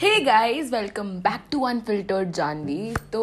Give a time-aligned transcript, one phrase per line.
[0.00, 3.20] Hey guys welcome back to unfiltered Janvi तो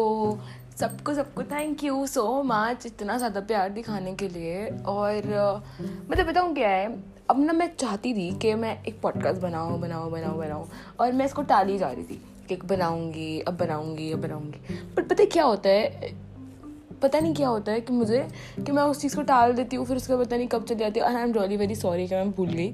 [0.80, 6.26] सबको सबको थैंक यू सो मच इतना ज़्यादा प्यार दिखाने के लिए। और uh, मतलब
[6.26, 6.86] बताऊँ क्या है
[7.30, 10.68] अब ना मैं चाहती थी कि मैं एक पॉडकास्ट बनाऊँ बनाऊँ बनाऊँ बनाऊँ।
[11.00, 15.24] और मैं इसको टाली जा रही थी कि बनाऊँगी अब बनाऊँगी अब बनाऊँगी। बट पता
[15.24, 16.12] क्या होता है
[17.02, 19.86] पता नहीं क्या होता है कि मुझे कि मैं उस चीज़ को टाल देती हूँ
[19.86, 22.30] फिर उसका पता नहीं कब चली जाती है। I am really very sorry कि मैं
[22.30, 22.72] भूल गई।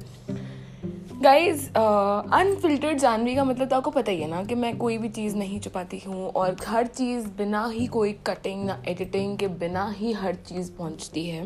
[1.23, 5.09] गाइज़ अनफिल्टर्ड जानवी का मतलब तो आपको पता ही है ना कि मैं कोई भी
[5.09, 9.87] चीज़ नहीं छुपाती हूँ और हर चीज़ बिना ही कोई कटिंग ना एडिटिंग के बिना
[9.97, 11.42] ही हर चीज़ पहुँचती है।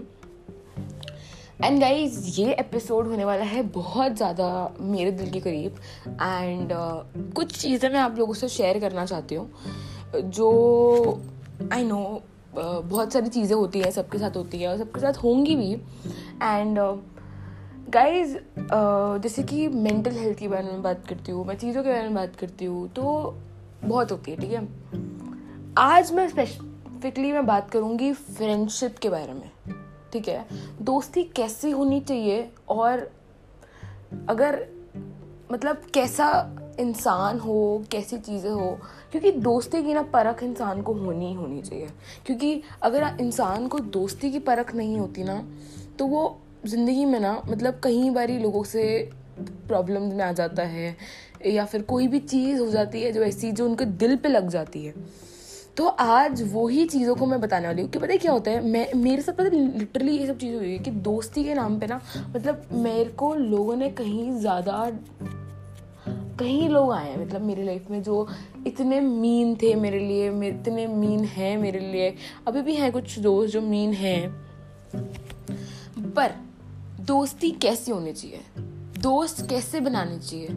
[1.65, 7.35] एंड गाइज़ ये एपिसोड होने वाला है बहुत ज़्यादा मेरे दिल के करीब। एंड uh,
[7.37, 9.51] कुछ चीज़ें मैं आप लोगों से शेयर करना चाहती हूँ
[10.15, 10.51] जो
[11.73, 12.03] आई नो
[12.55, 15.73] uh, बहुत सारी चीज़ें होती हैं सबके साथ होती है और सबके साथ होंगी भी।
[15.73, 16.97] एंड uh,
[17.95, 21.89] गाइज़ uh, जैसे कि मेंटल हेल्थ के बारे में बात करती हूँ मैं चीज़ों के
[21.89, 23.35] बारे में बात करती हूँ तो
[23.85, 24.69] बहुत होती है ठीक है?
[25.79, 29.51] आज मैं स्पेसिफिकली मैं बात करूँगी फ्रेंडशिप के बारे में
[30.13, 30.47] ठीक है?
[30.83, 33.11] दोस्ती कैसी होनी चाहिए और
[34.29, 34.67] अगर
[35.53, 38.79] मतलब कैसा इंसान हो कैसी चीज़ें हो
[39.11, 41.89] क्योंकि दोस्ती की ना परख इंसान को होनी ही होनी चाहिए।
[42.27, 45.45] क्योंकि अगर इंसान को दोस्ती की परख नहीं होती ना
[45.99, 48.83] तो वो ज़िंदगी में ना मतलब कई बारी लोगों से
[49.69, 50.97] प्रॉब्लम में आ जाता है,
[51.47, 54.49] या फिर कोई भी चीज़ हो जाती है जो ऐसी जो उनके दिल पे लग
[54.49, 54.95] जाती है।
[55.77, 58.63] तो आज वही चीज़ों को मैं बताने वाली हूँ कि पता क्या होता है?
[58.63, 61.87] मैं, मेरे साथ पता लिटरली ये सब चीज़ हुई है कि दोस्ती के नाम पे
[61.87, 64.91] ना मतलब मेरे को लोगों ने कहीं ज़्यादा,
[66.39, 68.27] कहीं लोग आए हैं मतलब मेरी लाइफ में जो
[68.67, 72.15] इतने मीन थे मेरे लिए मेरे इतने मीन हैं मेरे लिए,
[72.49, 74.29] अभी भी हैं कुछ दोस्त जो मीन हैं।
[76.13, 76.33] पर
[77.05, 78.45] दोस्ती कैसी होनी चाहिए?
[78.99, 80.49] दोस्त कैसे बनानी चाहिए?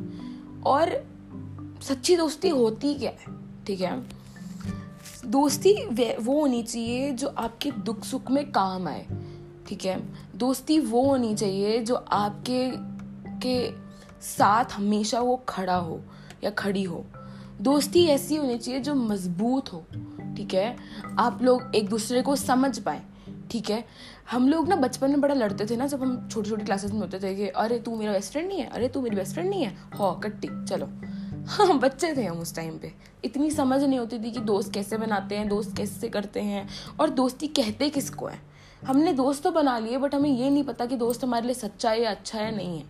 [0.66, 1.08] और
[1.82, 3.18] सच्ची दोस्ती होती क्या है?
[3.68, 4.04] ठीक है?
[5.26, 5.86] दोस्ती
[6.16, 9.08] वो होनी चाहिए जो आपके दुख सुख में काम आए।
[9.68, 10.14] ठीक है?
[10.36, 12.72] दोस्ती वो होनी चाहिए जो आपके,
[13.40, 13.72] के
[14.22, 16.02] साथ हमेशा वो खड़ा हो
[16.44, 17.06] या खड़ी हो।
[17.62, 19.84] दोस्ती ऐसी होनी चाहिए जो मज़बूत हो।
[20.38, 20.78] ठीक है?
[21.20, 23.04] आप लोग एक दूसरे को समझ पाए।
[23.52, 23.86] ठीक है?
[24.32, 27.00] हम लोग ना बचपन में बड़ा लड़ते थे ना, जब हम छोटी छोटी क्लासेस में
[27.00, 28.66] होते थे कि, अरे, तू मेरा बेस्ट फ्रेंड नहीं है?
[28.66, 29.78] अरे, तू मेरी बेस्ट फ्रेंड नहीं है?
[30.00, 30.90] हो, कट्टी, चलो।
[31.48, 32.94] हाँ बच्चे थे हम उस टाइम पे।
[33.26, 36.70] इतनी समझ नहीं होती थी कि दोस्त कैसे बनाते हैं, दोस्त कैसे करते हैं,
[37.00, 38.40] और दोस्ती कहते किसको है?
[38.88, 41.90] हमने दोस्त तो बना लिए बट हमें ये नहीं पता कि दोस्त हमारे लिए सच्चा
[41.90, 42.86] है या अच्छा है नहीं है।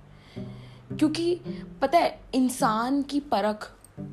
[0.97, 1.41] क्योंकि,
[1.81, 3.71] पता है, इंसान की परख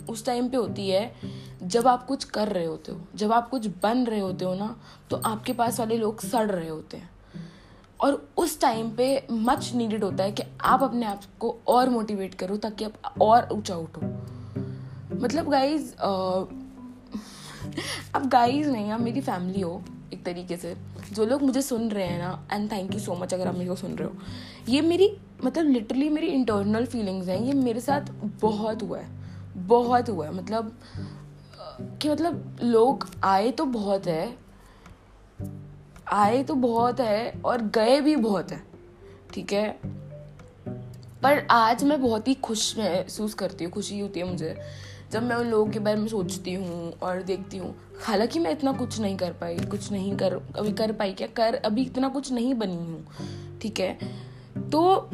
[0.09, 1.15] उस टाइम पे होती है
[1.63, 4.77] जब आप कुछ कर रहे होते हो, जब आप कुछ बन रहे होते हो ना
[5.11, 7.11] तो आपके पास वाले लोग सड़ रहे होते हैं।
[8.01, 12.35] और उस टाइम पे मच नीडेड होता है कि आप अपने आप को और मोटिवेट
[12.35, 14.01] करो ताकि आप और ऊँचा उठो।
[15.17, 15.95] मतलब गाइज़
[18.15, 19.83] अब गाइज़ नहीं, आप मेरी फैमिली हो,
[20.13, 20.77] एक तरीके से।
[21.13, 23.69] जो लोग मुझे सुन रहे हैं ना and thank you so much अगर आप मेरे
[23.71, 24.15] को सुन रहे हो।
[24.69, 28.11] ये मेरी मतलब लिटरली मेरी इंटरनल फीलिंग्स हैं, ये मेरे साथ
[28.43, 29.09] बहुत हुआ है,
[29.57, 30.73] बहुत हुआ है। मतलब
[31.81, 34.37] कि मतलब लोग आए तो बहुत है,
[36.13, 38.63] आए तो बहुत है और गए भी बहुत है,
[39.35, 39.69] ठीक है?
[41.23, 44.57] पर आज मैं बहुत ही खुश महसूस करती हूँ, खुशी होती है मुझे,
[45.13, 48.73] जब मैं उन लोगों के बारे में सोचती हूँ और देखती हूँ। हालाँकि मैं इतना
[48.73, 51.27] कुछ नहीं कर पाई, कुछ नहीं कर, अभी कर पाई क्या?
[51.27, 53.05] कर, अभी इतना कुछ नहीं बनी हूँ,
[53.63, 53.99] ठीक है?
[54.71, 55.11] तो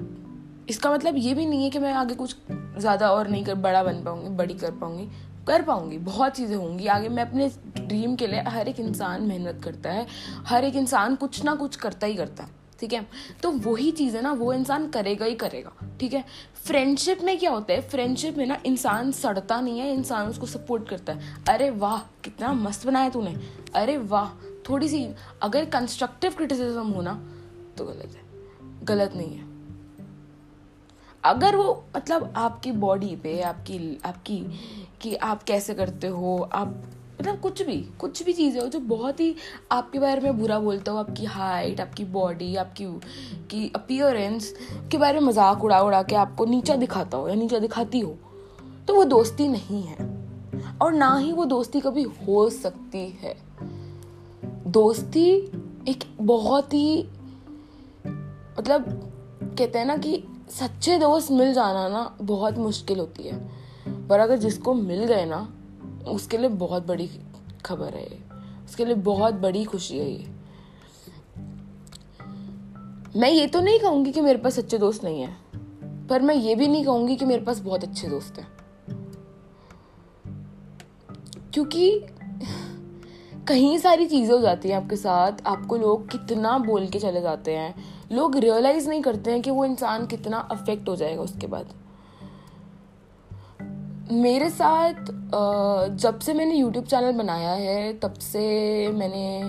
[0.68, 2.36] इसका मतलब ये भी नहीं है कि मैं आगे कुछ
[2.78, 5.08] ज़्यादा और नहीं कर, बड़ा बन पाऊँगी, बड़ी कर पाऊँगी।
[5.46, 9.60] कर पाऊँगी, बहुत चीज़ें होंगी। आगे मैं अपने ड्रीम के लिए हर एक इंसान मेहनत
[9.64, 10.06] करता है,
[10.46, 13.06] हर एक इंसान कुछ ना कुछ करता ही करता है, ठीक है?
[13.42, 16.24] तो वही चीज़ है ना, वो इंसान करेगा ही करेगा, ठीक है?
[16.64, 17.80] फ्रेंडशिप में क्या होता है?
[17.80, 22.52] फ्रेंडशिप में ना इंसान सड़ता नहीं है, इंसान उसको सपोर्ट करता है। अरे वाह, कितना
[22.52, 23.36] मस्त बनाया तूने।
[23.74, 24.30] अरे वाह,
[24.68, 25.06] थोड़ी सी
[25.42, 27.14] अगर कंस्ट्रक्टिव क्रिटिसिज्म हो ना
[27.78, 29.49] तो गलत है। गलत नहीं है।
[31.24, 34.38] अगर वो मतलब आपकी बॉडी पे, आपकी आपकी,
[35.00, 36.82] कि आप कैसे करते हो, आप
[37.20, 39.34] मतलब कुछ भी कुछ भी चीज़ें हो जो बहुत ही
[39.72, 42.84] आपके बारे में बुरा बोलता हो, आपकी हाइट आपकी बॉडी आपकी
[43.50, 44.52] की अपियरेंस
[44.90, 48.16] के बारे में मज़ाक उड़ा उड़ा के आपको नीचा दिखाता हो या नीचा दिखाती हो
[48.88, 50.08] तो वो दोस्ती नहीं है।
[50.82, 53.34] और ना ही वो दोस्ती कभी हो सकती है।
[54.68, 55.30] दोस्ती
[55.88, 57.02] एक बहुत ही
[58.58, 58.84] मतलब
[59.58, 63.50] कहते हैं ना कि सच्चे दोस्त मिल जाना ना बहुत मुश्किल होती है।
[64.08, 65.54] पर अगर जिसको मिल गए ना,
[66.08, 67.10] उसके लिए बहुत बड़ी
[67.64, 68.20] खबर है ये।
[68.64, 70.26] उसके लिए बहुत बड़ी खुशी है ये।
[73.16, 75.36] मैं ये तो नहीं कहूँगी कि मेरे पास सच्चे दोस्त नहीं है,
[76.08, 78.48] पर मैं ये भी नहीं कहूँगी कि मेरे पास बहुत अच्छे दोस्त हैं।
[81.54, 82.06] क्योंकि
[83.50, 87.54] कहीं सारी चीज़ें हो जाती हैं आपके साथ। आपको लोग कितना बोल के चले जाते
[87.54, 87.74] हैं।
[88.12, 91.72] लोग रियलाइज़ नहीं करते हैं कि वो इंसान कितना अफेक्ट हो जाएगा उसके बाद।
[94.12, 95.10] मेरे साथ
[95.96, 99.42] जब से मैंने यूट्यूब चैनल बनाया है, तब से मैंने,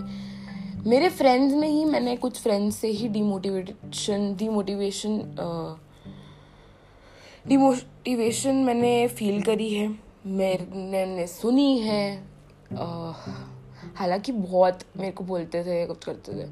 [0.90, 5.18] मेरे फ्रेंड्स में ही मैंने कुछ फ्रेंड्स से ही डीमोटिवेशन डीमोटिवेशन
[7.48, 9.88] डीमोटिवेशन मैंने फील करी है।
[10.28, 12.06] मैंने सुनी है।
[13.96, 16.50] हालाँकि बहुत मेरे को बोलते थे कुछ करते थे।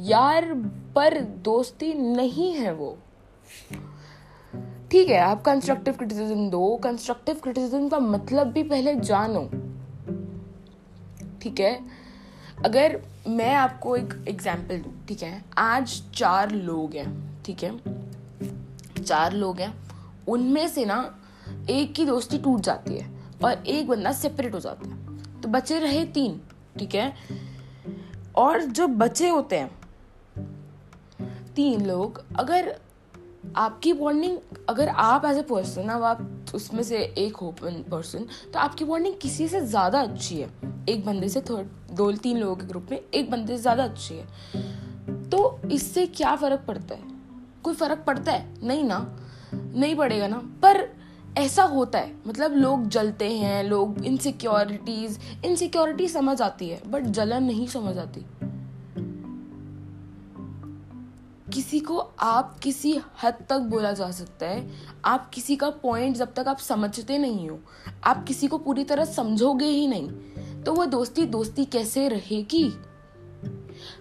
[0.00, 0.52] यार
[0.94, 2.96] पर दोस्ती नहीं है वो।
[4.90, 9.48] ठीक है आप कंस्ट्रक्टिव क्रिटिसिज्म दो। कंस्ट्रक्टिव क्रिटिसिज्म का मतलब भी पहले जानो।
[11.42, 11.78] ठीक है?
[12.64, 15.44] अगर मैं आपको एक एग्ज़ाम्पल दूँ ठीक है?
[15.58, 17.78] आज चार लोग हैं ठीक है?
[19.02, 19.72] चार लोग हैं।
[20.28, 20.98] उनमें से ना
[21.70, 23.08] एक की दोस्ती टूट जाती है
[23.44, 26.40] और एक बंदा सेपरेट हो जाता है। तो बचे रहे तीन।
[26.78, 27.12] ठीक है?
[28.36, 29.70] और जो बचे होते हैं,
[31.56, 32.74] तीन लोग, अगर
[33.56, 34.38] आपकी बॉन्डिंग
[34.68, 39.14] अगर आप एज ए पर्सन अब आप उसमें से एक हो पर्सन तो आपकी बॉन्डिंग
[39.22, 40.48] किसी से ज़्यादा अच्छी है।
[40.88, 44.14] एक बंदे से थर्ड दो, तीन लोगों के ग्रुप में एक बंदे से ज़्यादा अच्छी
[44.14, 47.02] है। तो इससे क्या फ़र्क पड़ता है?
[47.64, 48.46] कोई फ़र्क पड़ता है?
[48.62, 48.98] नहीं ना।
[49.54, 50.82] नहीं पड़ेगा ना। पर
[51.38, 57.42] ऐसा होता है। मतलब लोग जलते हैं, लोग इनसिक्योरिटीज इनसिक्योरिटी समझ आती है बट जलन
[57.42, 58.26] नहीं समझ आती।
[61.52, 64.70] किसी को आप किसी हद तक बोला जा सकता है।
[65.04, 67.60] आप किसी का पॉइंट जब तक आप समझते नहीं हो।
[68.04, 70.10] आप किसी को पूरी तरह समझोगे ही नहीं।
[70.62, 72.72] तो वो दोस्ती दोस्ती कैसे रहेगी?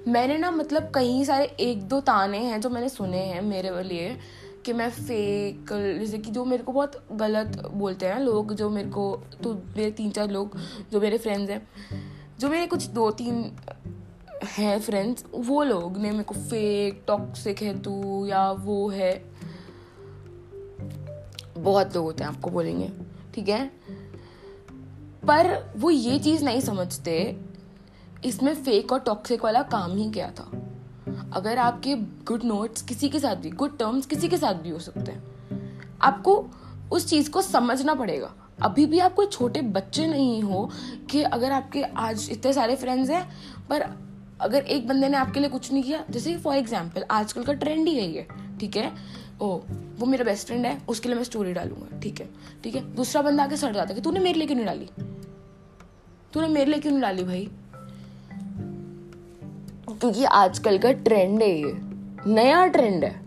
[0.08, 4.18] मैंने ना मतलब कई सारे एक दो ताने हैं जो मैंने सुने हैं मेरे लिए।
[4.66, 8.90] कि मैं फेक जैसे कि जो मेरे को बहुत गलत बोलते हैं लोग, जो मेरे
[8.90, 10.58] को तो मेरे तीन चार लोग,
[10.92, 11.68] जो मेरे फ्रेंड्स हैं,
[12.40, 13.52] जो मेरे कुछ दो तीन
[14.58, 19.14] हैं फ्रेंड्स वो लोग ने मेरे को फेक टॉक्सिक है तू, या वो है।
[21.58, 22.92] बहुत लोग होते हैं आपको बोलेंगे,
[23.36, 23.66] ठीक है?
[25.28, 27.38] पर वो ये चीज़ नहीं समझते,
[28.26, 30.63] इसमें फेक और टॉक्सिक वाला काम ही क्या था?
[31.34, 34.80] अगर आपके गुड नोट्स किसी के साथ भी गुड टर्म्स किसी के साथ भी हो
[34.80, 35.24] सकते हैं।
[36.02, 36.48] आपको
[36.92, 40.72] उस चीज़ को समझना पड़ेगा। अभी भी आप कोई छोटे बच्चे नहीं हो
[41.12, 43.30] कि अगर आपके आज इतने सारे फ्रेंड्स हैं,
[43.70, 43.82] पर
[44.42, 47.88] अगर एक बंदे ने आपके लिए कुछ नहीं किया, जैसे फॉर एग्ज़ाम्पल आजकल का ट्रेंड
[47.88, 48.28] ही यही है,
[48.58, 48.92] ठीक है?
[49.42, 49.60] ओ,
[50.00, 52.30] वो मेरा बेस्ट फ्रेंड है, उसके लिए मैं स्टोरी डालूँगा, ठीक है?
[52.64, 52.96] ठीक है?
[52.96, 54.90] दूसरा बंदा आके सड़ जाता है कि तूने मेरे लिए क्यों नहीं डाली?
[56.34, 57.50] तूने मेरे लिए क्यों नहीं डाली भाई?
[59.90, 61.74] क्योंकि आजकल का ट्रेंड है ये।
[62.28, 63.22] नया ट्रेंड है।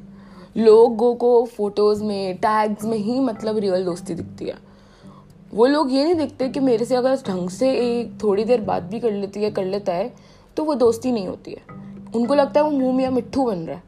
[0.56, 4.54] लोगों को फ़ोटोज़ में टैग्स में ही मतलब रियल दोस्ती दिखती है।
[5.54, 8.82] वो लोग ये नहीं देखते कि मेरे से अगर ढंग से एक थोड़ी देर बात
[8.82, 10.12] भी कर लेती है, कर लेता है
[10.56, 11.62] तो वो दोस्ती नहीं होती है।
[12.14, 13.82] उनको लगता है वो मुँह में या मिट्टू बन रहा है,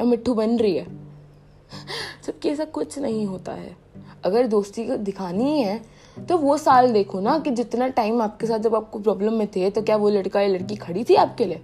[0.00, 0.86] या मिट्टू बन रही है।
[2.26, 3.76] जबकि ऐसा कुछ नहीं होता है।
[4.24, 5.80] अगर दोस्ती को दिखानी है
[6.28, 9.70] तो वो साल देखो ना कि जितना टाइम आपके साथ जब आपको प्रॉब्लम में थे
[9.70, 11.60] तो क्या वो लड़का या लड़की खड़ी थी आपके लिए?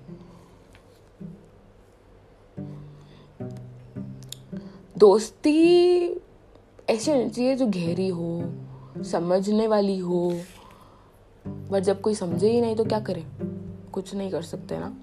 [5.01, 6.07] दोस्ती
[6.91, 8.43] ऐसी होनी चाहिए जो गहरी हो,
[9.03, 10.41] समझने वाली हो।
[11.47, 13.25] पर जब कोई समझे ही नहीं तो क्या करे?
[13.93, 14.97] कुछ नहीं कर सकते ना।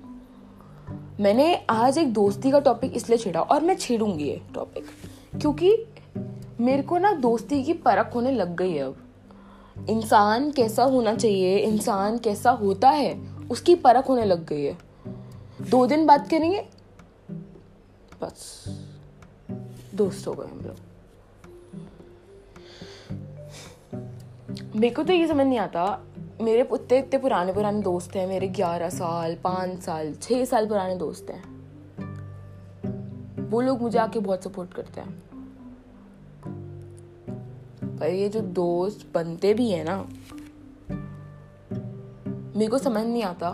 [1.19, 4.85] मैंने आज एक दोस्ती का टॉपिक इसलिए छेड़ा और मैं छेड़ूँगी ये टॉपिक
[5.41, 5.85] क्योंकि
[6.59, 8.97] मेरे को ना दोस्ती की परख होने लग गई है अब।
[9.89, 14.77] इंसान कैसा होना चाहिए, इंसान कैसा होता है, उसकी परख होने लग गई है।
[15.69, 16.65] दो दिन बात करेंगे?
[18.21, 18.65] बस।
[19.95, 20.75] दोस्त हो गए हम लोग।
[24.75, 26.03] मेरे को तो ये समझ नहीं आता,
[26.41, 30.95] मेरे इतने इतने पुराने पुराने दोस्त हैं, मेरे ग्यारह साल, पाँच साल छः साल पुराने
[30.95, 31.57] दोस्त हैं।
[33.49, 35.27] वो लोग मुझे आके बहुत सपोर्ट करते हैं।
[37.97, 40.07] पर ये जो दोस्त बनते भी हैं ना,
[42.57, 43.51] मेरे को समझ नहीं आता।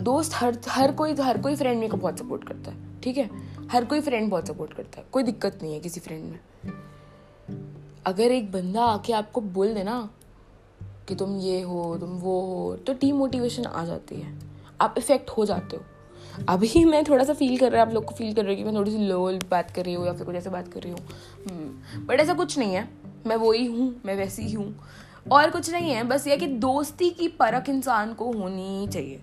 [0.00, 3.30] दोस्त हर हर कोई हर कोई फ्रेंड मेरे को बहुत सपोर्ट करता है, ठीक है?
[3.72, 6.38] हर कोई फ्रेंड बहुत सपोर्ट करता है। कोई दिक्कत नहीं है किसी फ्रेंड में।
[8.06, 10.10] अगर एक बंदा आके आपको बोल देना
[11.08, 14.32] कि तुम ये हो तुम वो हो तो टीम मोटिवेशन आ जाती है।
[14.80, 15.82] आप इफ़ेक्ट हो जाते हो।
[16.48, 18.64] अभी मैं थोड़ा सा फील कर रहा है आप लोग को फील कर रहे हूँ
[18.64, 20.80] कि मैं थोड़ी सी लो बात कर रही हूँ या फिर कुछ ऐसे बात कर
[20.80, 22.88] रही हूँ। बट हम्म, ऐसा कुछ नहीं है।
[23.26, 24.74] मैं वही हूँ मैं वैसी ही हूँ।
[25.32, 29.20] और कुछ नहीं है बस ये कि दोस्ती की परख इंसान को होनी चाहिए।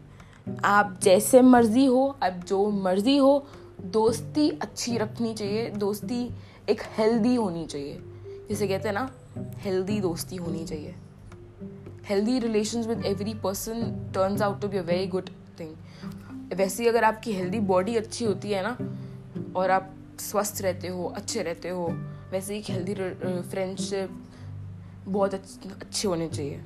[0.66, 3.48] आप जैसे मर्ज़ी हो आप जो मर्ज़ी हो
[3.84, 6.30] दोस्ती अच्छी रखनी चाहिए, दोस्ती
[6.70, 8.02] एक हेल्दी होनी चाहिए।
[8.50, 9.10] जिसे कहते हैं ना
[9.58, 10.96] हेल्दी दोस्ती होनी चाहिए।
[12.06, 16.90] Healthy relation with every person turns out to be a very good thing वैसे ही
[16.90, 18.78] अगर आपकी हेल्दी बॉडी अच्छी होती है ना,
[19.56, 21.88] और आप स्वस्थ रहते हो, अच्छे रहते हो,
[22.32, 22.94] वैसे ही हेल्दी
[23.42, 24.10] फ्रेंडशिप
[25.08, 26.62] बहुत अच्छे होने चाहिए।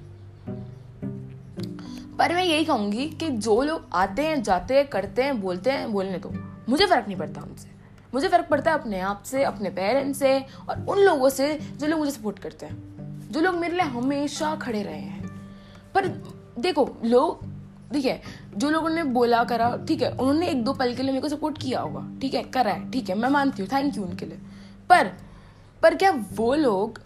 [2.17, 5.91] पर मैं यही कहूँगी कि जो लोग आते हैं, जाते हैं, करते हैं, बोलते हैं,
[5.91, 6.29] बोलने तो
[6.70, 7.70] मुझे फ़र्क नहीं पड़ता उनसे।
[8.13, 11.88] मुझे फ़र्क पड़ता है अपने आप से, अपने पेरेंट्स से और उन लोगों से जो
[11.88, 12.93] लोग मुझे सपोर्ट करते हैं।
[13.32, 15.27] जो लोग मेरे लिए हमेशा खड़े रहे हैं।
[15.96, 16.08] पर
[16.60, 17.46] देखो, लोग,
[17.93, 18.22] ठीक है,
[18.58, 21.29] जो लोगों ने बोला करा, ठीक है, उन्होंने एक दो पल के लिए मेरे को
[21.29, 24.25] सपोर्ट किया होगा। ठीक है, करा है, ठीक है, मैं मानती हूँ थैंक यू उनके
[24.25, 24.38] लिए।
[24.89, 25.12] पर
[25.82, 27.01] पर क्या वो लोग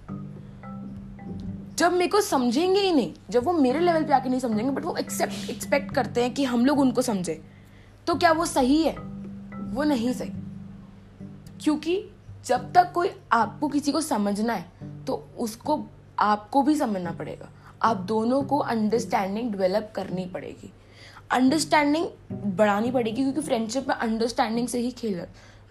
[1.76, 4.86] जब मेरे को समझेंगे ही नहीं, जब वो मेरे लेवल पे आके नहीं समझेंगे बट
[4.86, 7.42] वो एक्सेप्ट एक्सपेक्ट करते हैं कि हम लोग उनको समझे
[8.08, 9.16] तो क्या वो सही है?
[9.67, 10.31] वो नहीं सही।
[11.62, 12.03] क्योंकि
[12.45, 14.65] जब तक कोई आपको किसी को समझना है
[15.05, 15.83] तो उसको
[16.19, 17.50] आपको भी समझना पड़ेगा।
[17.81, 20.71] आप दोनों को अंडरस्टैंडिंग डेवलप करनी पड़ेगी।
[21.31, 22.07] अंडरस्टैंडिंग
[22.57, 25.21] बढ़ानी पड़ेगी क्योंकि फ्रेंडशिप में अंडरस्टैंडिंग से ही खेल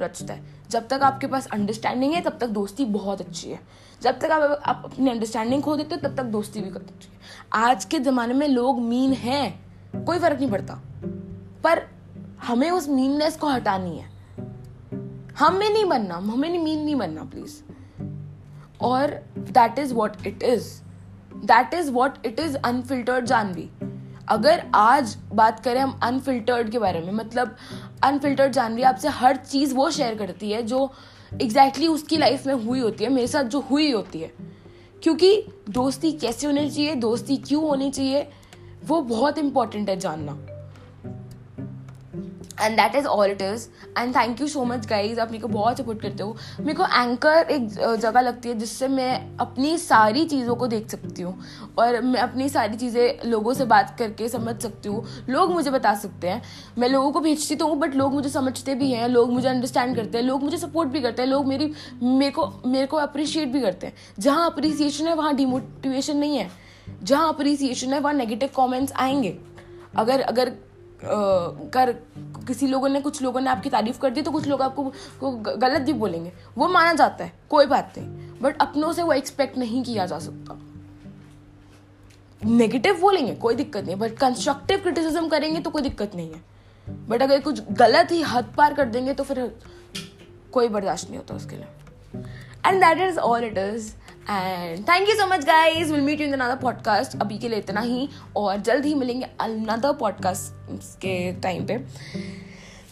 [0.01, 3.61] रचता है। जब तक आपके पास अंडरस्टैंडिंग है तब तक दोस्ती बहुत अच्छी है।
[4.03, 7.19] जब तक आप, आप अपनी अंडरस्टैंडिंग खो देते हो तब तक दोस्ती भी करनी चाहिए
[7.55, 10.81] आज के ज़माने में लोग मीन हैं कोई फ़र्क नहीं पड़ता।
[11.65, 11.83] पर
[12.43, 14.11] हमें उस मीननेस को हटानी है।
[15.39, 17.63] हमें नहीं बनना, हमें नहीं मीन नहीं बनना प्लीज़
[18.81, 20.83] और that is what it is
[21.35, 23.71] that is what it is unfiltered Janvi.
[24.29, 27.57] अगर आज बात करें हम अनफिल्टर्ड के बारे में मतलब
[28.03, 30.93] अनफिल्टर्ड जानवी आपसे हर चीज़ वो शेयर करती है जो
[31.43, 34.33] एग्जैक्टली exactly उसकी लाइफ में हुई होती है, मेरे साथ जो हुई होती है।
[35.03, 38.31] क्योंकि दोस्ती कैसे होनी चाहिए, दोस्ती क्यों होनी चाहिए,
[38.87, 40.56] वो बहुत इंपॉर्टेंट है जानना।
[42.61, 43.67] And that is all it is
[43.99, 46.85] and thank you so much guys आप मेरे को बहुत सपोर्ट करते हो। मेरे को
[46.85, 47.69] एंकर एक
[48.01, 51.39] जगह लगती है जिससे मैं अपनी सारी चीज़ों को देख सकती हूँ।
[51.79, 55.95] और मैं अपनी सारी चीज़ें लोगों से बात करके समझ सकती हूँ। लोग मुझे बता
[55.95, 56.43] सकते हैं।
[56.79, 59.97] मैं लोगों को भेजती तो हूँ बट लोग मुझे समझते भी हैं। लोग मुझे अंडरस्टैंड
[59.97, 61.73] करते हैं। लोग मुझे सपोर्ट भी करते हैं। लोग मेरी,
[62.03, 66.51] मेरे को मेरे को अप्रिशिएट भी करते हैं। जहाँ अप्रिसिएशन है, वहाँ डिमोटिवेशन नहीं है।
[67.03, 69.39] जहाँ अप्रिसिएशन है, वहाँ नेगेटिव कॉमेंट्स आएँगे।
[69.97, 70.53] अगर अगर
[71.05, 71.93] कर,
[72.47, 75.83] किसी लोगों ने, कुछ लोगों ने आपकी तारीफ़ कर दी तो कुछ लोग आपको गलत
[75.83, 79.83] भी बोलेंगे। वो माना जाता है, कोई बात नहीं। बट अपनों से वो एक्सपेक्ट नहीं
[79.85, 80.59] किया जा सकता।
[82.43, 87.23] नेगेटिव बोलेंगे, कोई दिक्कत नहीं। बट कंस्ट्रक्टिव क्रिटिसिज्म करेंगे तो कोई दिक्कत नहीं है। बट
[87.23, 89.41] अगर कुछ गलत ही हद पार कर देंगे तो फिर
[90.53, 91.67] कोई बर्दाश्त नहीं होता उसके लिए।
[92.67, 93.93] And that is all it is
[94.31, 97.81] and thank you so much guys will meet in another podcast अभी के लिए इतना
[97.81, 101.79] ही, और जल्द ही मिलेंगे अनदर पॉडकास्ट के टाइम पे।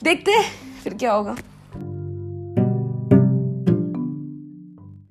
[0.04, 0.42] देखते
[0.84, 1.36] फिर क्या होगा।